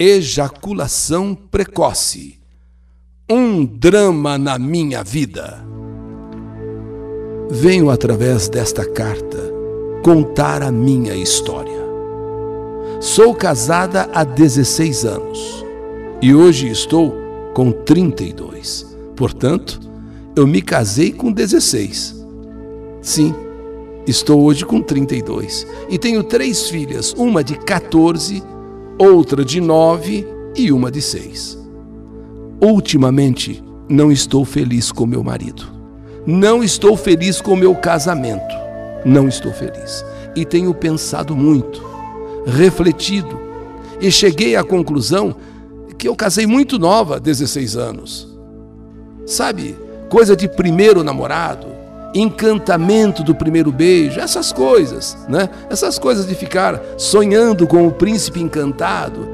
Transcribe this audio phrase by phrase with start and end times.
[0.00, 2.38] Ejaculação precoce.
[3.28, 5.66] Um drama na minha vida.
[7.50, 9.52] Venho através desta carta
[10.04, 11.82] contar a minha história.
[13.00, 15.66] Sou casada há 16 anos
[16.22, 17.12] e hoje estou
[17.52, 18.86] com 32.
[19.16, 19.80] Portanto,
[20.36, 22.24] eu me casei com 16.
[23.02, 23.34] Sim,
[24.06, 28.57] estou hoje com 32 e tenho três filhas, uma de 14
[28.98, 30.26] outra de nove
[30.56, 31.58] e uma de seis.
[32.60, 35.64] Ultimamente, não estou feliz com meu marido.
[36.26, 38.54] Não estou feliz com meu casamento.
[39.04, 40.04] Não estou feliz.
[40.34, 41.82] E tenho pensado muito,
[42.44, 43.38] refletido,
[44.00, 45.34] e cheguei à conclusão
[45.96, 48.28] que eu casei muito nova, 16 anos.
[49.26, 49.76] Sabe,
[50.08, 51.66] coisa de primeiro namorado,
[52.14, 55.48] encantamento do primeiro beijo, essas coisas, né?
[55.68, 59.28] Essas coisas de ficar sonhando com o príncipe encantado,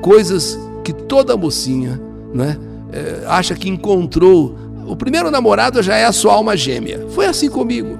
[0.00, 2.00] coisas que toda mocinha,
[2.32, 2.56] né,
[2.92, 4.54] é, acha que encontrou.
[4.86, 7.06] O primeiro namorado já é a sua alma gêmea.
[7.10, 7.98] Foi assim comigo.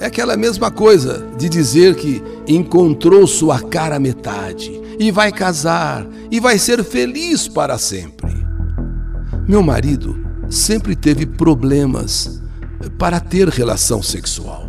[0.00, 6.38] É aquela mesma coisa de dizer que encontrou sua cara metade e vai casar e
[6.38, 8.36] vai ser feliz para sempre.
[9.48, 10.18] Meu marido
[10.50, 12.42] sempre teve problemas
[12.98, 14.68] para ter relação sexual.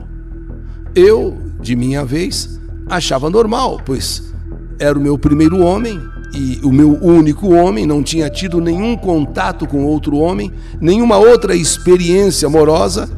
[0.95, 4.33] Eu, de minha vez, achava normal, pois
[4.79, 5.99] era o meu primeiro homem
[6.33, 11.55] e o meu único homem, não tinha tido nenhum contato com outro homem, nenhuma outra
[11.55, 13.09] experiência amorosa,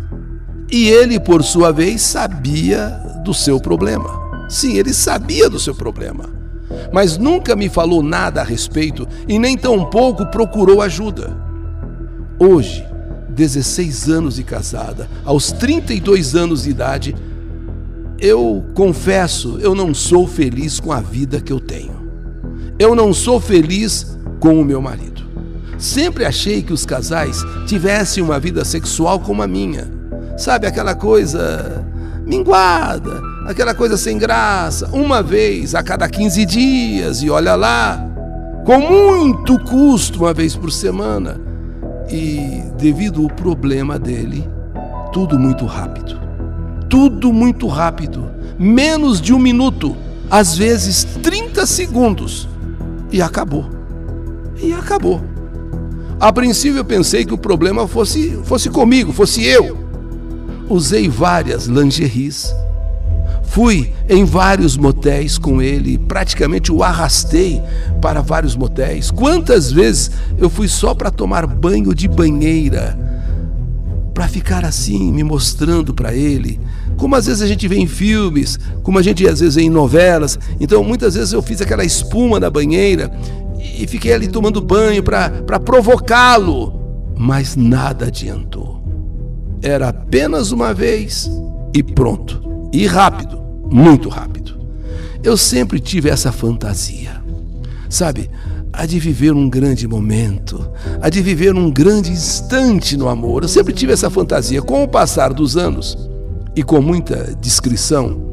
[0.72, 2.88] e ele, por sua vez, sabia
[3.23, 4.09] do seu problema.
[4.50, 6.26] Sim, ele sabia do seu problema,
[6.92, 11.36] mas nunca me falou nada a respeito e nem tampouco procurou ajuda.
[12.39, 12.86] Hoje,
[13.32, 17.16] 16 anos de casada, aos 32 anos de idade,
[18.20, 22.00] eu confesso, eu não sou feliz com a vida que eu tenho.
[22.78, 25.22] Eu não sou feliz com o meu marido.
[25.78, 29.92] Sempre achei que os casais tivessem uma vida sexual como a minha.
[30.38, 31.84] Sabe aquela coisa
[32.26, 38.00] minguada, aquela coisa sem graça, uma vez a cada 15 dias e olha lá,
[38.64, 41.51] com muito custo, uma vez por semana
[42.10, 44.48] e, devido ao problema dele,
[45.12, 46.20] tudo muito rápido.
[46.89, 48.30] Tudo muito rápido.
[48.58, 49.95] Menos de um minuto,
[50.30, 52.48] às vezes 30 segundos.
[53.11, 53.70] E acabou.
[54.61, 55.22] E acabou.
[56.20, 59.78] A princípio eu pensei que o problema fosse, fosse comigo, fosse eu.
[60.70, 62.54] Usei várias lingeries
[63.52, 67.62] Fui em vários motéis com ele, praticamente o arrastei
[68.02, 69.12] para vários motéis.
[69.12, 72.98] Quantas vezes eu fui só para tomar banho de banheira,
[74.14, 76.61] para ficar assim, me mostrando para ele.
[76.95, 79.70] Como às vezes a gente vê em filmes, como a gente às vezes vê em
[79.70, 80.40] novelas.
[80.58, 83.11] Então muitas vezes eu fiz aquela espuma na banheira
[83.60, 86.73] e fiquei ali tomando banho para provocá-lo,
[87.17, 88.82] mas nada adiantou.
[89.61, 91.30] Era apenas uma vez
[91.73, 92.42] e pronto.
[92.72, 93.41] E rápido
[93.71, 94.59] muito rápido.
[95.23, 97.21] Eu sempre tive essa fantasia,
[97.89, 98.30] sabe?
[98.73, 100.70] A de viver um grande momento,
[101.02, 103.43] a de viver um grande instante no amor.
[103.43, 104.61] Eu sempre tive essa fantasia.
[104.61, 105.98] Com o passar dos anos
[106.55, 108.30] e com muita discrição,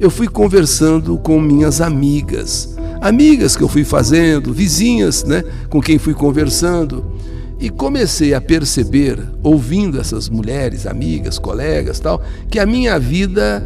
[0.00, 5.98] eu fui conversando com minhas amigas, amigas que eu fui fazendo, vizinhas, né, com quem
[5.98, 7.12] fui conversando,
[7.60, 13.64] e comecei a perceber, ouvindo essas mulheres, amigas, colegas, tal, que a minha vida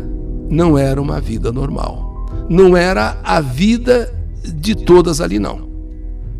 [0.49, 2.27] não era uma vida normal.
[2.49, 5.69] Não era a vida de todas ali, não.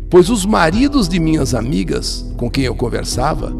[0.09, 3.53] Pois os maridos de minhas amigas, com quem eu conversava,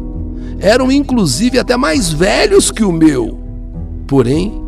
[0.58, 3.38] eram inclusive até mais velhos que o meu.
[4.06, 4.60] Porém,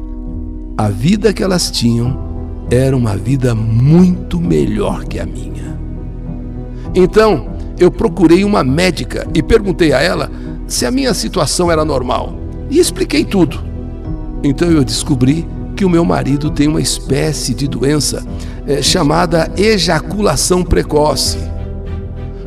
[0.77, 2.19] a vida que elas tinham
[2.71, 5.79] era uma vida muito melhor que a minha.
[6.95, 7.49] Então,
[7.79, 10.31] eu procurei uma médica e perguntei a ela
[10.67, 12.35] se a minha situação era normal.
[12.71, 13.59] E expliquei tudo.
[14.43, 15.47] Então eu descobri
[15.83, 18.25] que o meu marido tem uma espécie de doença
[18.69, 21.39] é, chamada ejaculação precoce.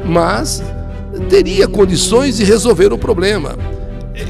[0.06, 0.64] Mas
[1.28, 3.58] teria condições de resolver o problema.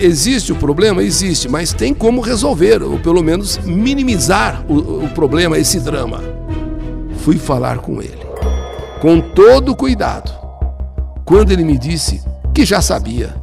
[0.01, 1.03] Existe o problema?
[1.03, 6.23] Existe, mas tem como resolver, ou pelo menos minimizar o, o problema, esse drama.
[7.19, 8.25] Fui falar com ele,
[8.99, 10.33] com todo cuidado.
[11.23, 12.23] Quando ele me disse
[12.55, 13.35] que já sabia,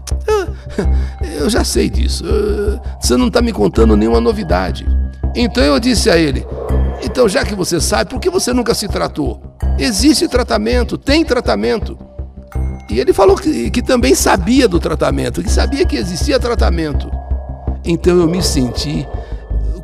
[1.38, 4.84] eu já sei disso, ah, você não está me contando nenhuma novidade.
[5.34, 6.46] Então eu disse a ele:
[7.02, 9.40] Então, já que você sabe, por que você nunca se tratou?
[9.78, 11.98] Existe tratamento, tem tratamento.
[12.90, 17.10] E ele falou que, que também sabia do tratamento, que sabia que existia tratamento.
[17.84, 19.08] Então eu me senti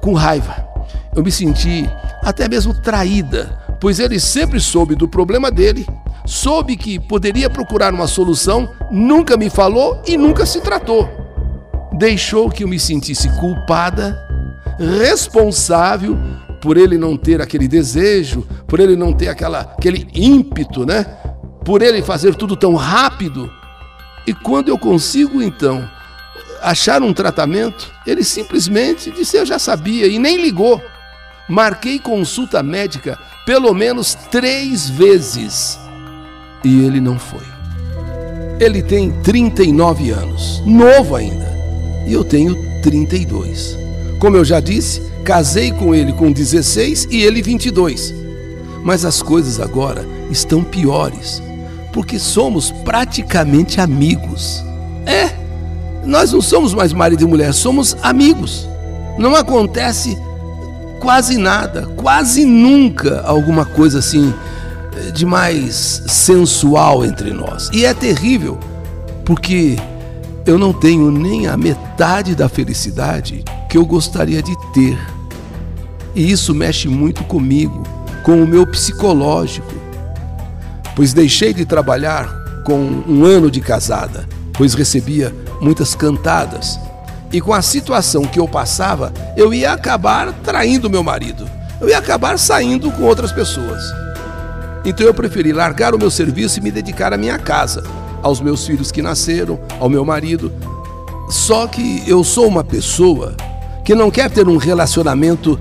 [0.00, 0.68] com raiva,
[1.16, 1.88] eu me senti
[2.22, 5.86] até mesmo traída, pois ele sempre soube do problema dele,
[6.24, 11.08] soube que poderia procurar uma solução, nunca me falou e nunca se tratou.
[11.94, 14.27] Deixou que eu me sentisse culpada,
[14.78, 16.16] responsável
[16.60, 21.04] por ele não ter aquele desejo, por ele não ter aquela, aquele ímpeto, né?
[21.64, 23.50] Por ele fazer tudo tão rápido.
[24.26, 25.88] E quando eu consigo, então,
[26.62, 30.82] achar um tratamento, ele simplesmente disse: Eu já sabia e nem ligou.
[31.48, 35.78] Marquei consulta médica pelo menos três vezes
[36.64, 37.46] e ele não foi.
[38.60, 41.46] Ele tem 39 anos, novo ainda,
[42.06, 43.77] e eu tenho 32.
[44.18, 48.14] Como eu já disse, casei com ele com 16 e ele 22.
[48.82, 51.42] Mas as coisas agora estão piores,
[51.92, 54.64] porque somos praticamente amigos.
[55.06, 55.30] É,
[56.04, 58.68] nós não somos mais marido e mulher, somos amigos.
[59.18, 60.16] Não acontece
[61.00, 64.32] quase nada, quase nunca alguma coisa assim
[64.96, 67.70] eh, de mais sensual entre nós.
[67.72, 68.58] E é terrível,
[69.24, 69.76] porque
[70.48, 74.98] eu não tenho nem a metade da felicidade que eu gostaria de ter.
[76.14, 77.82] E isso mexe muito comigo,
[78.22, 79.74] com o meu psicológico.
[80.96, 82.28] Pois deixei de trabalhar
[82.64, 86.80] com um ano de casada, pois recebia muitas cantadas
[87.30, 91.46] e com a situação que eu passava, eu ia acabar traindo meu marido.
[91.78, 93.82] Eu ia acabar saindo com outras pessoas.
[94.82, 97.84] Então eu preferi largar o meu serviço e me dedicar à minha casa,
[98.22, 100.52] aos meus filhos que nasceram, ao meu marido.
[101.28, 103.36] Só que eu sou uma pessoa
[103.84, 105.58] que não quer ter um relacionamento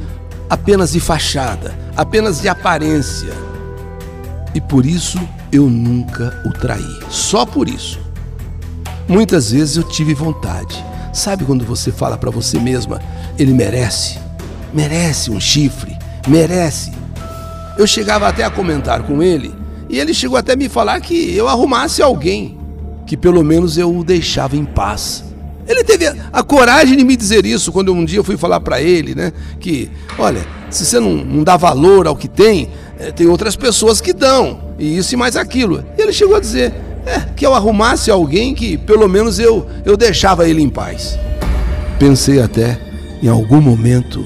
[0.49, 3.33] apenas de fachada, apenas de aparência.
[4.53, 5.19] E por isso
[5.51, 6.99] eu nunca o traí.
[7.09, 7.99] Só por isso.
[9.07, 10.83] Muitas vezes eu tive vontade
[11.17, 13.01] Sabe quando você fala para você mesma,
[13.39, 14.19] ele merece,
[14.71, 16.91] merece um chifre, merece.
[17.75, 19.51] Eu chegava até a comentar com ele
[19.89, 22.57] e ele chegou até a me falar que eu arrumasse alguém,
[23.05, 25.23] que pelo menos eu o deixava em paz.
[25.67, 28.81] Ele teve a, coragem de me dizer isso quando um dia eu fui falar para
[28.81, 29.33] ele, né?
[29.59, 33.99] Que, olha, se você não, não dá valor ao que tem, é, tem outras pessoas
[33.99, 35.83] que dão, e isso e mais aquilo.
[35.97, 36.73] E ele chegou a dizer:
[37.05, 41.19] é, que eu arrumasse alguém que pelo menos eu, eu deixava ele em paz.
[41.99, 42.79] Pensei até,
[43.21, 44.25] em algum momento,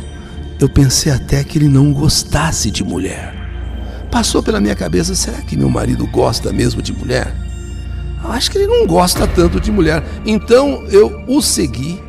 [0.60, 3.41] eu pensei até que ele não gostasse de mulher.
[4.12, 7.34] Passou pela minha cabeça, será que meu marido gosta mesmo de mulher?
[8.24, 10.04] Acho que ele não gosta tanto de mulher.
[10.26, 12.00] Então eu o segui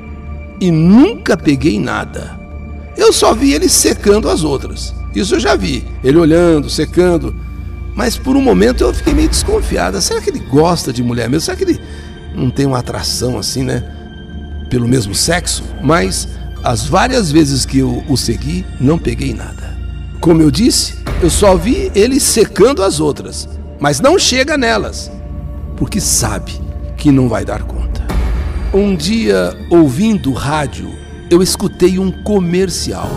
[0.60, 2.38] e nunca peguei nada.
[2.96, 4.94] Eu só vi ele secando as outras.
[5.14, 5.84] Isso eu já vi.
[6.04, 7.34] Ele olhando, secando.
[7.94, 10.00] Mas por um momento eu fiquei meio desconfiada.
[10.00, 11.46] Será que ele gosta de mulher mesmo?
[11.46, 11.80] Será que ele
[12.34, 13.82] não tem uma atração assim, né?
[14.68, 15.62] Pelo mesmo sexo?
[15.82, 16.28] Mas
[16.62, 19.78] as várias vezes que eu o segui, não peguei nada.
[20.20, 23.48] Como eu disse, eu só vi ele secando as outras,
[23.78, 25.08] mas não chega nelas,
[25.76, 26.60] porque sabe
[26.96, 28.04] que não vai dar conta.
[28.74, 30.90] Um dia, ouvindo rádio,
[31.30, 33.08] eu escutei um comercial.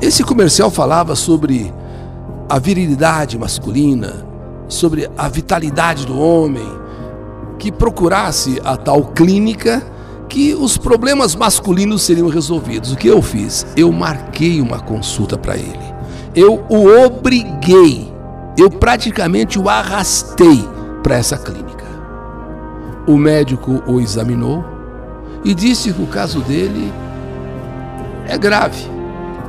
[0.00, 1.70] Esse comercial falava sobre
[2.48, 4.26] a virilidade masculina,
[4.66, 6.66] sobre a vitalidade do homem,
[7.58, 9.82] que procurasse a tal clínica
[10.26, 12.92] que os problemas masculinos seriam resolvidos.
[12.92, 13.66] O que eu fiz?
[13.76, 15.93] Eu marquei uma consulta para ele.
[16.34, 18.12] Eu o obriguei,
[18.58, 20.68] eu praticamente o arrastei
[21.02, 21.84] para essa clínica.
[23.06, 24.64] O médico o examinou
[25.44, 26.92] e disse que o caso dele
[28.26, 28.94] é grave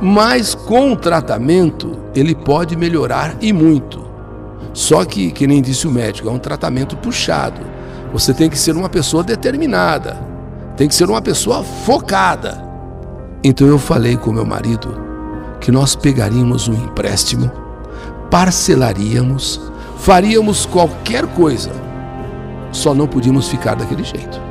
[0.00, 4.04] mas com o tratamento ele pode melhorar e muito.
[4.72, 7.60] Só que, que nem disse o médico, é um tratamento puxado.
[8.12, 10.16] Você tem que ser uma pessoa determinada,
[10.76, 12.62] tem que ser uma pessoa focada.
[13.42, 15.05] Então eu falei com meu marido
[15.60, 17.50] que nós pegaríamos um empréstimo,
[18.30, 19.60] parcelaríamos,
[19.98, 21.70] faríamos qualquer coisa,
[22.72, 24.46] só não podíamos ficar daquele jeito.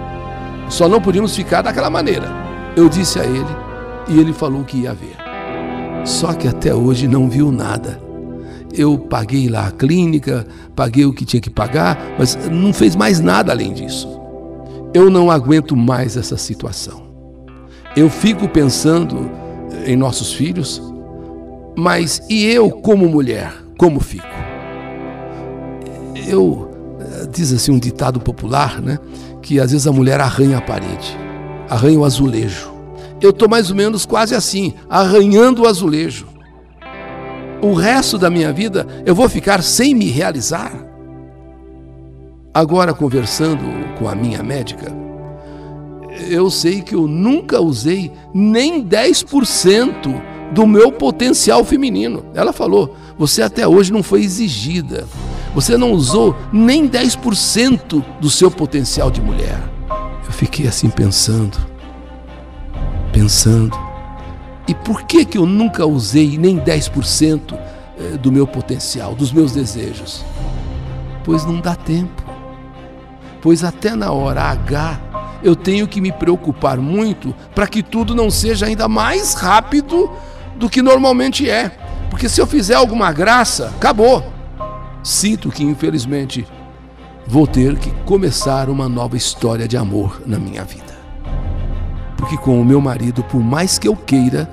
[0.69, 2.27] Só não podíamos ficar daquela maneira.
[2.75, 3.55] Eu disse a ele
[4.07, 5.15] e ele falou que ia ver.
[6.05, 8.01] Só que até hoje não viu nada.
[8.73, 10.45] Eu paguei lá a clínica,
[10.75, 14.07] paguei o que tinha que pagar, mas não fez mais nada além disso.
[14.93, 17.03] Eu não aguento mais essa situação.
[17.95, 19.31] Eu fico pensando
[19.85, 20.81] em nossos filhos,
[21.75, 24.25] mas e eu, como mulher, como fico?
[26.27, 26.71] Eu,
[27.31, 28.99] diz assim um ditado popular, né?
[29.41, 31.17] Que às vezes a mulher arranha a parede,
[31.69, 32.75] arranha o azulejo
[33.21, 36.27] eu estou mais ou menos quase assim, arranhando o azulejo.
[37.61, 40.73] O resto da minha vida eu vou ficar sem me realizar?
[42.53, 43.63] Agora, conversando
[43.97, 44.93] com a minha médica,
[46.29, 50.21] eu sei que eu nunca usei nem 10%
[50.55, 52.25] do meu potencial feminino.
[52.33, 55.05] Ela falou: você até hoje não foi exigida.
[55.53, 59.61] Você não usou nem 10% do seu potencial de mulher.
[60.25, 61.57] Eu fiquei assim pensando,
[63.11, 63.77] pensando.
[64.67, 69.51] E por que que eu nunca usei nem 10% eh, do meu potencial, dos meus
[69.51, 70.25] desejos?
[71.23, 72.23] Pois não dá tempo.
[73.41, 75.01] Pois até na hora H
[75.43, 80.09] eu tenho que me preocupar muito para que tudo não seja ainda mais rápido
[80.55, 81.71] do que normalmente é.
[82.09, 84.35] Porque se eu fizer alguma graça, acabou
[85.05, 86.47] sinto que, infelizmente,
[87.27, 90.95] vou ter que começar uma nova história de amor na minha vida.
[92.17, 94.49] Porque com o meu marido, por mais que eu queira,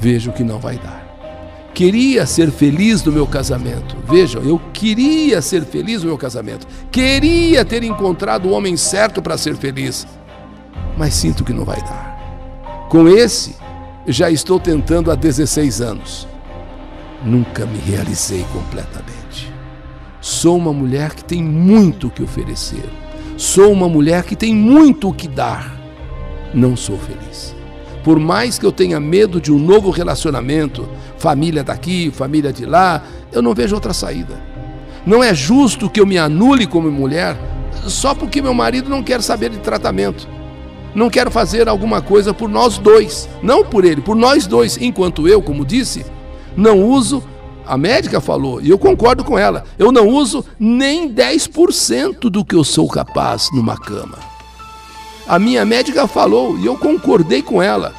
[0.00, 1.00] vejo que não vai dar.
[1.72, 3.96] Queria ser feliz no meu casamento.
[4.04, 6.66] Vejam, eu queria ser feliz no meu casamento.
[6.90, 10.06] Queria ter encontrado o homem certo para ser feliz.
[10.98, 12.88] Mas sinto que não vai dar.
[12.90, 13.54] Com esse,
[14.06, 16.26] já estou tentando há 16 anos.
[17.24, 19.52] Nunca me realizei completamente.
[20.20, 22.88] Sou uma mulher que tem muito o que oferecer.
[23.36, 25.74] Sou uma mulher que tem muito o que dar.
[26.52, 27.54] Não sou feliz.
[28.02, 30.88] Por mais que eu tenha medo de um novo relacionamento,
[31.18, 34.40] família daqui, família de lá, eu não vejo outra saída.
[35.06, 37.36] Não é justo que eu me anule como mulher
[37.86, 40.28] só porque meu marido não quer saber de tratamento.
[40.94, 45.28] Não quero fazer alguma coisa por nós dois, não por ele, por nós dois, enquanto
[45.28, 46.04] eu, como disse,
[46.56, 47.22] não uso
[47.70, 52.56] a médica falou, e eu concordo com ela, eu não uso nem 10% do que
[52.56, 54.18] eu sou capaz numa cama.
[55.24, 57.94] A minha médica falou e eu concordei com ela.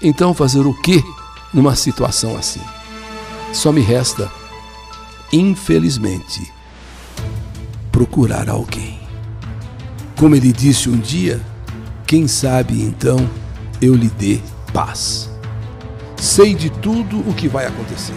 [0.00, 1.04] Então, fazer o que
[1.52, 2.62] numa situação assim?
[3.52, 4.32] Só me resta,
[5.30, 6.50] infelizmente,
[7.92, 8.98] procurar alguém.
[10.18, 11.42] Como ele disse um dia,
[12.14, 13.28] quem sabe então
[13.82, 14.38] eu lhe dê
[14.72, 15.28] paz.
[16.16, 18.14] Sei de tudo o que vai acontecer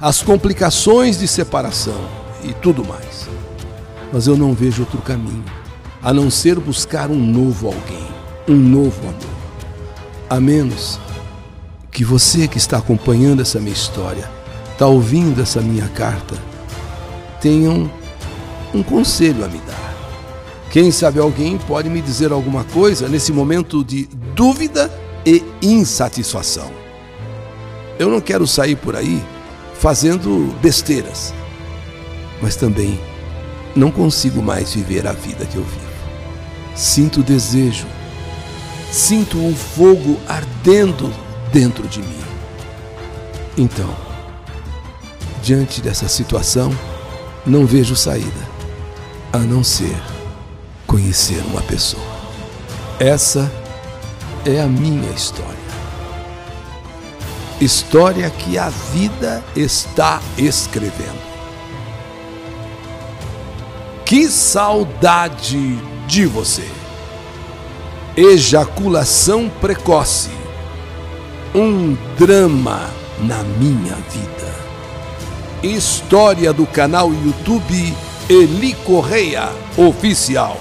[0.00, 2.00] as complicações de separação
[2.44, 3.28] e tudo mais.
[4.12, 5.44] Mas eu não vejo outro caminho
[6.00, 8.06] a não ser buscar um novo alguém,
[8.46, 9.38] um novo amor.
[10.30, 11.00] A menos
[11.90, 14.30] que você que está acompanhando essa minha história,
[14.70, 16.36] está ouvindo essa minha carta,
[17.40, 17.90] tenha um,
[18.72, 19.87] um conselho a me dar.
[20.70, 24.92] Quem sabe alguém pode me dizer alguma coisa nesse momento de dúvida
[25.24, 26.70] e insatisfação.
[27.98, 29.22] Eu não quero sair por aí
[29.74, 31.32] fazendo besteiras.
[32.42, 33.00] Mas também
[33.74, 35.88] não consigo mais viver a vida que eu vivo.
[36.74, 37.86] Sinto desejo,
[38.92, 41.12] sinto o fogo ardendo
[41.52, 42.20] dentro de mim.
[43.56, 43.96] Então,
[45.42, 46.70] diante dessa situação,
[47.44, 48.48] não vejo saída
[49.32, 49.96] a não ser
[50.88, 52.02] conhecer uma pessoa.
[52.98, 53.48] Essa
[54.44, 55.68] é a minha história
[57.60, 61.28] história que a vida está escrevendo.
[64.04, 65.76] Que saudade
[66.06, 66.68] de você!
[68.16, 70.30] Ejaculação precoce.
[71.54, 72.90] Um drama
[73.20, 74.54] na minha vida.
[75.62, 77.94] História do canal YouTube
[78.28, 80.56] Eli Correia Oficial.